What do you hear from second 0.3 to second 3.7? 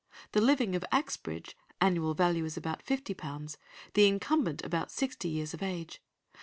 The living of Axbridge... annual value is about fifty pounds.